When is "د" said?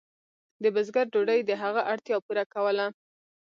0.61-0.63, 1.45-1.51